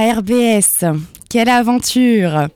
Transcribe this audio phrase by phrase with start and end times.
[0.00, 0.84] RBS.
[1.28, 2.48] Quelle aventure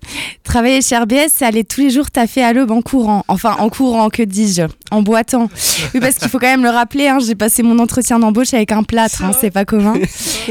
[0.43, 3.24] Travailler chez RBS, c'est aller tous les jours taffer à l'aube en courant.
[3.28, 5.49] Enfin, en courant, que dis-je En boitant.
[5.94, 8.72] Oui, parce qu'il faut quand même le rappeler, hein, j'ai passé mon entretien d'embauche avec
[8.72, 9.95] un plâtre, hein, c'est pas commun.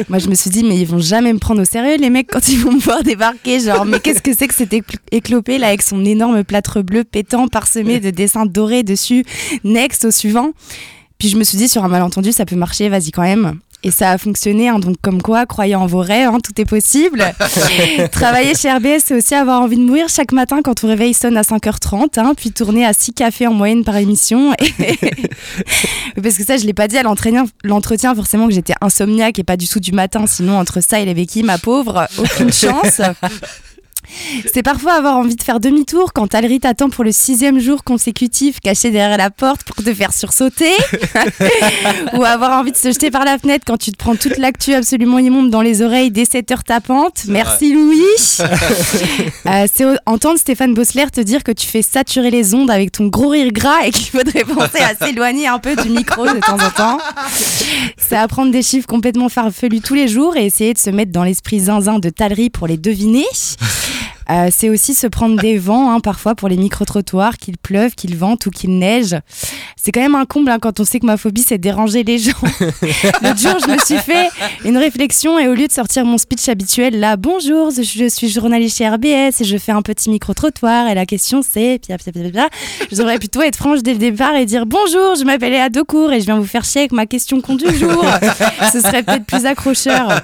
[0.10, 2.28] Moi, je me suis dit, mais ils vont jamais me prendre au sérieux, les mecs,
[2.32, 3.60] quand ils vont me voir débarquer.
[3.60, 4.74] Genre, mais qu'est-ce que c'est que cet
[5.12, 9.26] éclopé, là, avec son énorme plâtre bleu pétant, parsemé de dessins dorés dessus
[9.64, 10.52] Next, au suivant.
[11.18, 13.60] Puis je me suis dit, sur un malentendu, ça peut marcher, vas-y quand même.
[13.86, 16.66] Et ça a fonctionné, hein, donc comme quoi, croyez en vos rêves, hein, tout est
[16.66, 17.22] possible.
[18.14, 21.36] Travailler chez RBS, c'est aussi avoir envie de mourir chaque matin quand ton réveil sonne
[21.36, 24.54] à 5h30, hein, puis tourner à 6 cafés en moyenne par émission.
[26.22, 29.58] Parce que ça, je l'ai pas dit à l'entretien, forcément que j'étais insomniaque et pas
[29.58, 33.02] du tout du matin, sinon entre ça et les béquilles, ma pauvre, aucune chance.
[34.52, 38.60] C'est parfois avoir envie de faire demi-tour quand Alri t'attend pour le sixième jour consécutif
[38.60, 40.74] caché derrière la porte pour te faire sursauter.
[42.14, 44.74] Ou avoir envie de se jeter par la fenêtre quand tu te prends toute l'actu
[44.74, 47.26] absolument immonde dans les oreilles dès 7 heures tapantes.
[47.28, 48.04] Merci Louis.
[49.46, 53.08] Euh, c'est entendre Stéphane Bossler te dire que tu fais saturer les ondes avec ton
[53.08, 56.56] gros rire gras et qu'il faudrait penser à s'éloigner un peu du micro de temps
[56.56, 56.98] en temps.
[57.98, 61.24] C'est apprendre des chiffres complètement farfelus tous les jours et essayer de se mettre dans
[61.24, 63.26] l'esprit zinzin de Talry pour les deviner.
[64.30, 68.16] Euh, c'est aussi se prendre des vents, hein, parfois pour les micro-trottoirs, qu'il pleuve, qu'il
[68.16, 69.16] vente ou qu'il neige.
[69.76, 72.18] C'est quand même un comble hein, quand on sait que ma phobie, c'est déranger les
[72.18, 72.32] gens.
[73.22, 74.30] L'autre jour, je me suis fait
[74.66, 78.78] une réflexion et au lieu de sortir mon speech habituel, là, bonjour, je, suis journaliste
[78.78, 82.30] chez RBS et je fais un petit micro-trottoir et la question c'est, pia, pia, pia,
[82.30, 82.50] pia.
[82.92, 86.12] je devrais plutôt être franche dès le départ et dire bonjour, je m'appelle Léa Decour
[86.12, 88.04] et je viens vous faire chier avec ma question con du jour.
[88.72, 90.22] Ce serait peut-être plus accrocheur.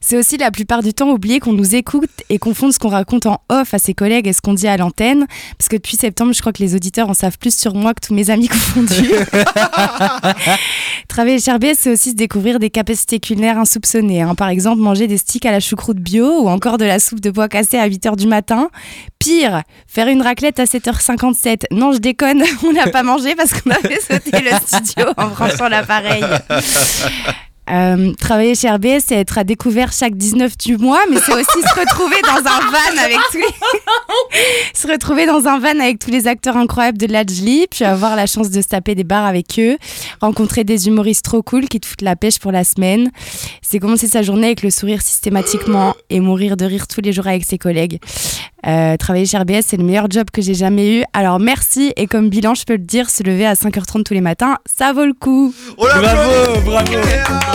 [0.00, 3.26] C'est aussi la plupart du temps oublier qu'on nous écoute et confondre ce qu'on raconte
[3.26, 5.26] en off à ses collègues et ce qu'on dit à l'antenne.
[5.58, 8.06] Parce que depuis septembre, je crois que les auditeurs en savent plus sur moi que
[8.06, 9.10] tous mes amis confondus.
[11.08, 14.22] Travailler chez RBS, c'est aussi se découvrir des capacités culinaires insoupçonnées.
[14.22, 14.34] Hein.
[14.34, 17.30] Par exemple, manger des sticks à la choucroute bio ou encore de la soupe de
[17.30, 18.70] bois cassé à 8h du matin.
[19.18, 21.64] Pire, faire une raclette à 7h57.
[21.70, 25.68] Non, je déconne, on n'a pas mangé parce qu'on avait sauté le studio en branchant
[25.68, 26.22] l'appareil.
[27.68, 31.62] Euh, travailler chez RBS, c'est être à découvert chaque 19 du mois, mais c'est aussi
[31.62, 33.44] se retrouver dans un van avec tous les...
[34.74, 38.26] se retrouver dans un van avec tous les acteurs incroyables de Lajli, puis avoir la
[38.26, 39.78] chance de se taper des bars avec eux,
[40.20, 43.10] rencontrer des humoristes trop cool qui te foutent la pêche pour la semaine.
[43.62, 47.26] C'est commencer sa journée avec le sourire systématiquement et mourir de rire tous les jours
[47.26, 47.98] avec ses collègues.
[48.66, 51.04] Euh, travailler chez RBS, c'est le meilleur job que j'ai jamais eu.
[51.12, 54.20] Alors merci, et comme bilan, je peux le dire, se lever à 5h30 tous les
[54.20, 55.54] matins, ça vaut le coup.
[55.76, 57.36] Oh bravo, bravo.